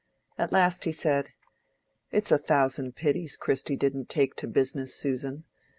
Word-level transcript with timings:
At 0.35 0.51
last 0.51 0.85
he 0.85 0.91
said— 0.91 1.29
"It's 2.09 2.31
a 2.31 2.39
thousand 2.39 2.95
pities 2.95 3.37
Christy 3.37 3.75
didn't 3.77 4.09
take 4.09 4.35
to 4.37 4.47
business, 4.47 4.95
Susan. 4.95 5.43